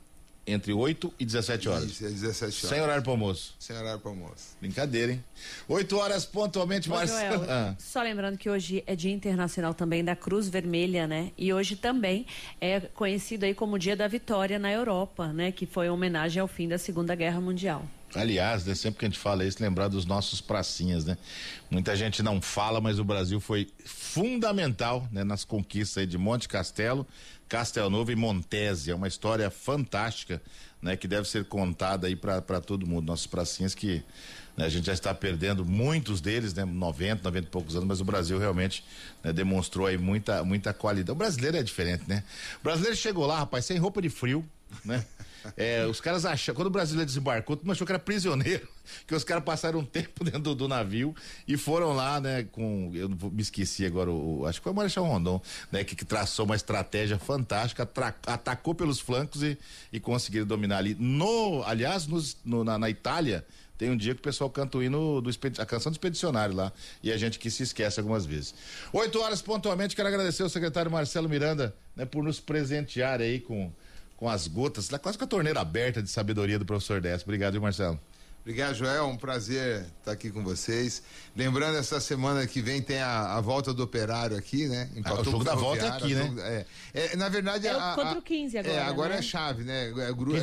[0.47, 1.85] entre 8 e 17 horas.
[1.85, 2.55] Isso, é 17 horas.
[2.55, 3.55] Sem horário para almoço.
[3.59, 4.55] Sem horário para almoço.
[4.59, 5.23] Brincadeira, hein?
[5.67, 7.45] 8 horas pontualmente, Marcelo.
[7.55, 7.75] Ah.
[7.77, 11.31] Só lembrando que hoje é Dia Internacional também da Cruz Vermelha, né?
[11.37, 12.25] E hoje também
[12.59, 15.51] é conhecido aí como Dia da Vitória na Europa, né?
[15.51, 17.85] Que foi uma homenagem ao fim da Segunda Guerra Mundial.
[18.15, 21.17] Aliás, né, sempre que a gente fala isso, lembrar dos nossos pracinhas, né?
[21.69, 27.05] Muita gente não fala, mas o Brasil foi fundamental né, nas conquistas de Monte Castelo,
[27.47, 28.91] Castelnovo e Montese.
[28.91, 30.41] É uma história fantástica,
[30.81, 30.95] né?
[30.95, 33.07] Que deve ser contada aí para todo mundo.
[33.07, 34.03] Nossos pracinhas que
[34.57, 36.65] né, a gente já está perdendo muitos deles, né?
[36.65, 38.83] 90, 90 e poucos anos, mas o Brasil realmente
[39.23, 41.11] né, demonstrou aí muita, muita qualidade.
[41.11, 42.23] O brasileiro é diferente, né?
[42.59, 44.47] O brasileiro chegou lá, rapaz, sem roupa de frio,
[44.83, 45.05] né?
[45.55, 48.67] É, os caras acham, quando o brasileiro desembarcou, todo mundo achou que era prisioneiro,
[49.05, 51.15] que os caras passaram um tempo dentro do, do, navio
[51.47, 54.75] e foram lá, né, com, eu vou, me esqueci agora, o, acho que foi o
[54.75, 59.57] Marechal Rondon, né, que, que traçou uma estratégia fantástica, tra, atacou pelos flancos e,
[59.91, 60.95] e conseguiram dominar ali.
[60.99, 63.45] No, aliás, nos, no, na, na Itália,
[63.77, 66.71] tem um dia que o pessoal canta o hino do a canção do expedicionário lá.
[67.03, 68.55] E a gente que se esquece algumas vezes.
[68.93, 73.71] Oito horas pontualmente, quero agradecer ao secretário Marcelo Miranda, né, por nos presentear aí com
[74.15, 77.25] com as gotas, quase com a torneira aberta de sabedoria do professor Décio.
[77.25, 77.99] Obrigado, Marcelo.
[78.45, 79.07] Obrigado, Joel.
[79.07, 81.01] Um prazer estar aqui com vocês.
[81.35, 84.87] Lembrando, essa semana que vem tem a, a volta do operário aqui, né?
[84.95, 86.31] Em ah, o jogo da volta é aqui, né?
[86.37, 88.75] É, é, na verdade, é a, contra o 15 agora.
[88.75, 89.19] É, agora né?
[89.19, 89.89] é chave, né?
[89.89, 90.39] É, gru, é,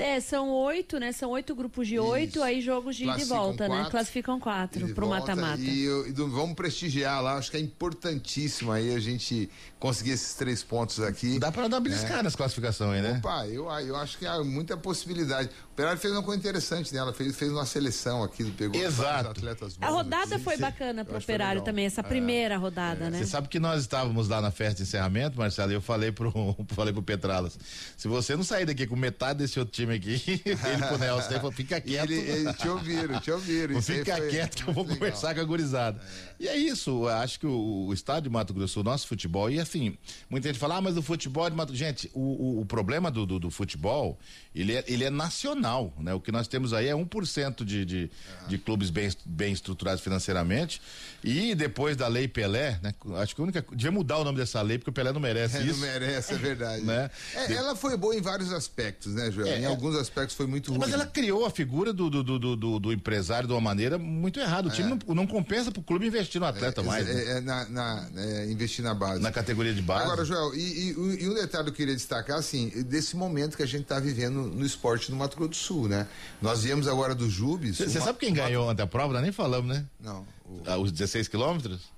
[0.00, 1.12] é, é, são oito, né?
[1.12, 3.68] São oito grupos de oito, aí jogos de, de volta, né?
[3.68, 3.90] quatro, né?
[3.92, 5.62] Classificam quatro pro mata-mata.
[5.62, 9.48] E, e, vamos prestigiar lá, acho que é importantíssimo aí a gente
[9.78, 11.38] conseguir esses três pontos aqui.
[11.38, 12.22] Dá para dar beliscar né?
[12.24, 13.18] nas classificações né?
[13.18, 15.48] Opa, eu, eu acho que há muita possibilidade.
[15.48, 17.03] O Operário fez uma coisa interessante, né?
[17.04, 19.30] Ela fez, fez uma seleção aqui, pegou Exato.
[19.30, 19.86] atletas bons.
[19.86, 20.44] A rodada aqui.
[20.44, 22.04] foi bacana pro Operário também, essa é.
[22.04, 23.10] primeira é, rodada, é.
[23.10, 23.18] né?
[23.18, 26.32] Você sabe que nós estávamos lá na festa de encerramento, Marcelo, e eu falei pro,
[26.74, 27.58] falei pro Petralas,
[27.96, 31.36] se você não sair daqui com metade desse outro time aqui, ele pro Nelson, ele
[31.36, 32.10] falou, fica quieto.
[32.10, 33.82] Ele, ele, te ouviram, te ouviram.
[33.82, 34.98] Fica quieto que eu vou legal.
[34.98, 36.00] conversar com a gurizada.
[36.40, 36.44] É.
[36.44, 39.60] E é isso, acho que o, o estado de Mato Grosso, o nosso futebol, e
[39.60, 39.96] assim,
[40.28, 43.26] muita gente fala, ah, mas o futebol de Mato Gente, o, o, o problema do,
[43.26, 44.18] do, do, futebol,
[44.54, 46.14] ele é, ele é nacional, né?
[46.14, 48.48] O que nós temos aí é 1% de, de, uhum.
[48.48, 50.80] de clubes bem, bem estruturados financeiramente.
[51.22, 52.94] E depois da lei Pelé, né?
[53.16, 53.64] Acho que a única.
[53.72, 55.80] Devia mudar o nome dessa lei, porque o Pelé não merece é, isso.
[55.80, 56.82] Não merece, é verdade.
[56.84, 57.10] né?
[57.34, 57.54] É, de...
[57.54, 59.46] Ela foi boa em vários aspectos, né, Joel?
[59.46, 59.66] É, em é.
[59.66, 60.80] alguns aspectos foi muito ruim.
[60.80, 64.38] Mas ela criou a figura do, do, do, do, do empresário de uma maneira muito
[64.38, 64.68] errada.
[64.68, 64.98] O time é.
[65.06, 67.06] não, não compensa pro clube investir no atleta mais.
[67.06, 67.40] Né?
[67.40, 68.08] Na, na
[68.50, 69.20] investir na base.
[69.20, 70.04] Na categoria de base.
[70.04, 73.62] Agora, Joel, e, e, e um detalhe que eu queria destacar, assim, desse momento que
[73.62, 76.06] a gente está vivendo no esporte no Mato Grosso do Sul, né?
[76.40, 77.78] Nós viemos agora do Jubes.
[77.78, 79.12] Você sabe quem ganhou ontem a prova?
[79.12, 79.84] Nós nem falamos, né?
[80.00, 80.26] Não.
[80.44, 80.62] O...
[80.66, 81.94] Ah, os 16 quilômetros?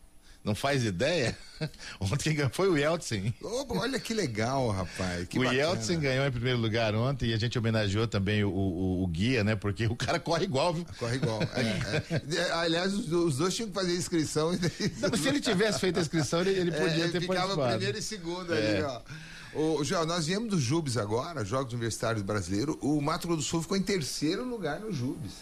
[0.46, 1.36] Não faz ideia?
[1.98, 3.34] Ontem quem ganhou foi o Yeltsin.
[3.42, 5.26] Oh, olha que legal, rapaz.
[5.26, 5.60] Que o bacana.
[5.60, 9.42] Yeltsin ganhou em primeiro lugar ontem e a gente homenageou também o, o, o guia,
[9.42, 9.56] né?
[9.56, 10.86] Porque o cara corre igual, viu?
[11.00, 11.42] Corre igual.
[11.42, 12.52] É, é.
[12.54, 14.52] Aliás, os, os, dois tinham que fazer inscrição.
[14.52, 17.38] Não, se ele tivesse feito a inscrição, ele, ele é, podia é, ele ter ficava
[17.38, 17.70] participado.
[17.70, 19.00] primeiro e segundo ali, ó.
[19.56, 22.76] O João, nós viemos do Jubes agora, Jogos Universitários Brasileiros.
[22.82, 25.32] O Mato Grosso do Sul ficou em terceiro lugar no Jubes.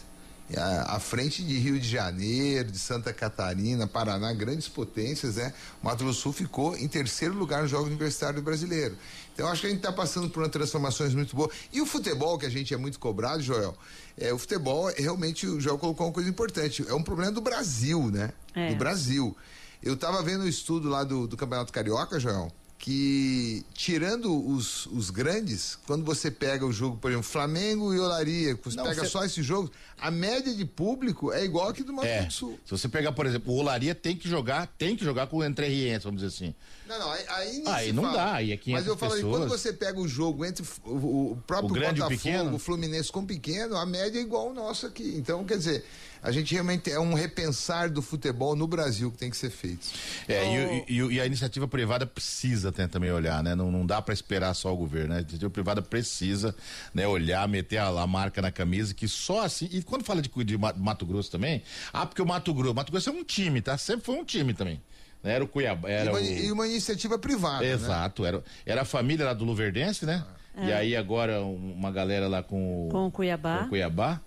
[0.87, 5.53] à frente de Rio de Janeiro, de Santa Catarina, Paraná, grandes potências, né?
[5.83, 8.97] O Mato Grosso do Sul ficou em terceiro lugar nos Jogos Universitários Brasileiros.
[9.33, 11.51] Então, acho que a gente está passando por uma transformações muito boa.
[11.73, 13.77] E o futebol, que a gente é muito cobrado, Joel,
[14.17, 16.85] é, o futebol, realmente, o Joel colocou uma coisa importante.
[16.89, 18.33] É um problema do Brasil, né?
[18.55, 18.69] É.
[18.69, 19.37] Do Brasil.
[19.83, 24.87] Eu estava vendo o um estudo lá do, do Campeonato Carioca, Joel, que tirando os,
[24.87, 29.03] os grandes, quando você pega o jogo, por exemplo, Flamengo e Olaria, você Não, pega
[29.03, 29.09] você...
[29.09, 32.59] só esse jogo, a média de público é igual aqui do Mato é, do Sul.
[32.65, 35.45] Se você pegar, por exemplo, o Olaria tem que jogar, tem que jogar com o
[35.45, 36.55] Entre Rientos, vamos dizer assim.
[36.87, 38.17] Não, não, aí, aí, aí não fala.
[38.17, 39.37] dá, aí é Mas eu falo, pessoas...
[39.39, 43.27] quando você pega o jogo entre o, o próprio o Botafogo, o Fluminense com o
[43.27, 45.15] pequeno, a média é igual ao nosso aqui.
[45.17, 45.85] Então, quer dizer,
[46.25, 49.87] a gente realmente é um repensar do futebol no Brasil que tem que ser feito.
[50.27, 50.91] É, oh.
[50.91, 53.55] e, e, e, a iniciativa privada precisa também olhar, né?
[53.55, 55.17] Não, não dá para esperar só o governo, né?
[55.17, 56.55] A iniciativa privada precisa
[56.95, 59.69] né, olhar, meter a, a, marca na camisa, que só assim.
[59.71, 63.11] E quando fala de, de Mato Grosso também, ah, porque o Mato Grosso, Mato Grosso
[63.11, 63.77] é um time, tá?
[63.77, 64.81] Sempre foi um time também.
[65.23, 65.35] Né?
[65.35, 65.91] Era o Cuiabá.
[65.91, 66.23] Era e, uma, o...
[66.23, 67.61] e uma iniciativa privada.
[67.61, 67.71] Né?
[67.71, 68.29] Exato, né?
[68.29, 70.25] era, era a família lá do Luverdense, né?
[70.57, 70.67] É.
[70.69, 73.59] E aí agora uma galera lá com, com o Cuiabá.
[73.59, 74.21] Com o Cuiabá.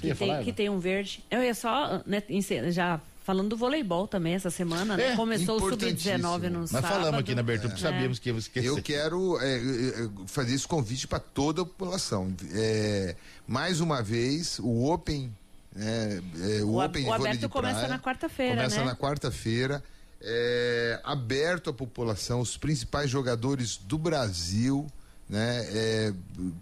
[0.00, 1.24] Que, tem, que tem um verde.
[1.30, 2.22] Eu ia só, né,
[2.70, 5.12] já falando do voleibol também essa semana, né?
[5.12, 6.92] É, Começou o Sub-19 no Nós sábado.
[6.94, 7.90] falamos aqui na abertura, porque é.
[7.90, 8.68] sabíamos que ia esquecer.
[8.70, 12.34] Eu quero é, é, é, fazer esse convite para toda a população.
[12.54, 13.14] É,
[13.46, 15.30] mais uma vez, o Open.
[15.74, 16.22] Né,
[16.62, 18.56] o, o Open o aberto começa praia, na quarta-feira.
[18.56, 18.84] Começa né?
[18.86, 19.84] na quarta-feira.
[21.04, 24.86] aberto à população, os principais jogadores do Brasil,
[25.28, 26.14] né,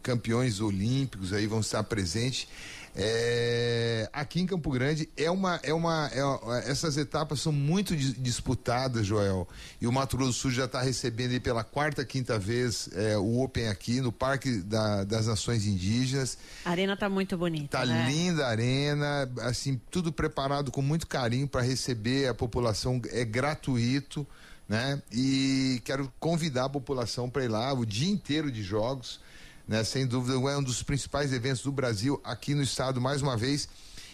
[0.02, 2.48] campeões olímpicos aí vão estar presentes.
[2.98, 9.06] É, aqui em Campo Grande é uma, é uma, é, essas etapas são muito disputadas,
[9.06, 9.46] Joel.
[9.78, 13.42] E o Mato Grosso do Sul já está recebendo pela quarta, quinta vez é, o
[13.42, 16.38] Open aqui no Parque da, das Nações Indígenas.
[16.64, 17.64] A arena está muito bonita.
[17.64, 18.06] Está né?
[18.08, 23.02] linda a arena, assim tudo preparado com muito carinho para receber a população.
[23.10, 24.26] É gratuito,
[24.66, 25.02] né?
[25.12, 29.20] E quero convidar a população para ir lá o dia inteiro de jogos
[29.66, 29.82] né?
[29.84, 33.68] Sem dúvida, é um dos principais eventos do Brasil aqui no estado, mais uma vez.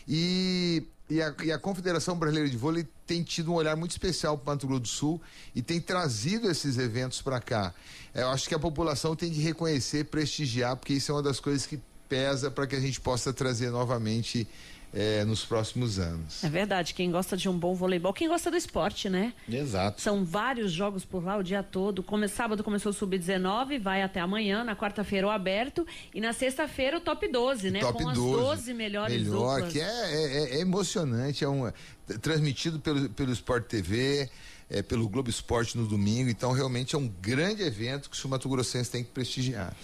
[0.08, 4.36] E, e, a, e a Confederação Brasileira de Vôlei tem tido um olhar muito especial
[4.36, 5.20] para o Mato Grosso do Sul
[5.54, 7.74] e tem trazido esses eventos para cá.
[8.14, 11.66] Eu acho que a população tem de reconhecer, prestigiar, porque isso é uma das coisas
[11.66, 14.46] que pesa para que a gente possa trazer novamente
[14.92, 16.44] é, nos próximos anos.
[16.44, 19.32] É verdade, quem gosta de um bom voleibol, quem gosta do esporte, né?
[19.48, 20.00] Exato.
[20.00, 22.02] São vários jogos por lá o dia todo.
[22.02, 26.98] Come, sábado começou o Sub-19, vai até amanhã, na quarta-feira o aberto e na sexta-feira
[26.98, 27.80] o top 12, né?
[27.80, 29.72] Top Com 12, as 12 melhores melhor, duplas.
[29.72, 31.70] que é, é, é, emocionante, é um,
[32.20, 34.28] transmitido pelo, pelo Sport TV
[34.72, 36.30] é, pelo Globo Esporte no domingo.
[36.30, 39.76] Então, realmente é um grande evento que o Mato Grossense tem que prestigiar.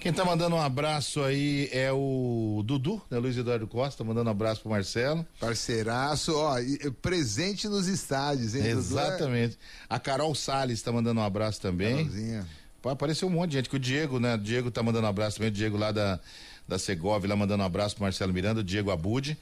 [0.00, 3.18] Quem está mandando um abraço aí é o Dudu, né?
[3.18, 5.26] Luiz Eduardo Costa, mandando um abraço pro Marcelo.
[5.40, 6.54] Parceiraço, ó,
[7.02, 9.58] presente nos estádios, hein, Exatamente.
[9.88, 12.06] A Carol Salles está mandando um abraço também.
[12.06, 12.46] Carolzinha.
[12.84, 14.36] Apareceu um monte de gente, que o Diego, né?
[14.36, 16.20] O Diego tá mandando um abraço também, o Diego lá da,
[16.68, 19.36] da Segovia, lá mandando um abraço pro Marcelo Miranda, o Diego Abude.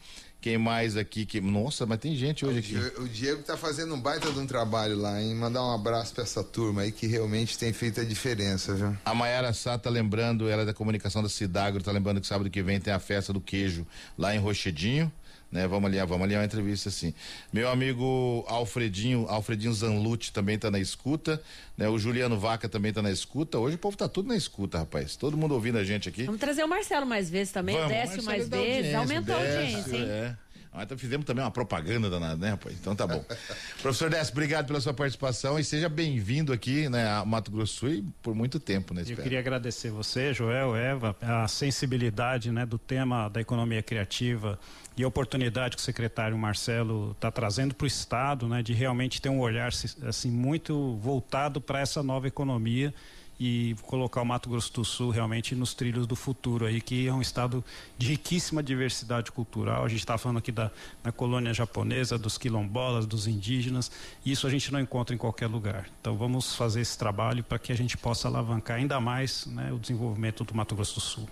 [0.45, 1.41] Quem mais aqui que.
[1.41, 3.01] Nossa, mas tem gente hoje aqui.
[3.01, 5.35] O Diego tá fazendo um baita de um trabalho lá, hein?
[5.35, 8.95] Mandar um abraço para essa turma aí que realmente tem feito a diferença, viu?
[9.07, 12.51] A Mayara Sá tá lembrando, ela é da comunicação da Cidagro, tá lembrando que sábado
[12.51, 13.87] que vem tem a festa do queijo
[14.19, 15.11] lá em Rochedinho
[15.55, 15.69] né?
[15.69, 17.15] Vamos ali, vamos ali uma entrevista assim.
[17.53, 21.41] Meu amigo Alfredinho, Alfredinho Zanlucci também está na escuta,
[21.79, 21.89] né?
[21.89, 23.57] O Juliano Vaca também está na escuta.
[23.57, 25.15] Hoje o povo está tudo na escuta, rapaz.
[25.15, 26.25] Todo mundo ouvindo a gente aqui.
[26.25, 30.05] Vamos trazer o Marcelo mais vezes também, Vamos, Décio mais vezes, aumenta a audiência, hein?
[30.09, 30.37] É.
[30.77, 32.75] Ah, então fizemos também uma propaganda danada, né, rapaz?
[32.75, 33.25] Então tá bom.
[33.81, 37.91] Professor Décio, obrigado pela sua participação e seja bem-vindo aqui, né, a Mato Grosso Sul
[37.91, 39.05] e por muito tempo, né?
[39.07, 44.59] Eu queria agradecer você, Joel, Eva, a sensibilidade, né, do tema da economia criativa
[44.97, 49.23] e a oportunidade que o secretário Marcelo está trazendo para o Estado, né, de realmente
[49.23, 52.93] ter um olhar assim muito voltado para essa nova economia
[53.39, 57.13] e colocar o Mato Grosso do Sul realmente nos trilhos do futuro aí, que é
[57.13, 57.65] um estado
[57.99, 59.85] de riquíssima diversidade cultural.
[59.85, 60.71] A gente está falando aqui da,
[61.03, 63.91] da colônia japonesa, dos quilombolas, dos indígenas.
[64.25, 65.89] E isso a gente não encontra em qualquer lugar.
[66.01, 69.79] Então vamos fazer esse trabalho para que a gente possa alavancar ainda mais né, o
[69.79, 71.29] desenvolvimento do Mato Grosso do Sul.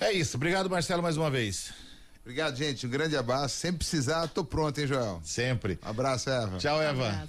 [0.00, 0.36] É isso.
[0.36, 1.72] Obrigado, Marcelo, mais uma vez.
[2.22, 2.86] Obrigado, gente.
[2.86, 3.56] Um grande abraço.
[3.56, 5.20] Sempre precisar, tô pronto, hein, Joel?
[5.24, 5.78] Sempre.
[5.82, 6.58] abraço, Eva.
[6.58, 7.28] Tchau, Eva.